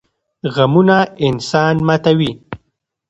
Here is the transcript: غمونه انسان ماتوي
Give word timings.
غمونه 0.53 0.97
انسان 1.27 1.75
ماتوي 1.87 2.31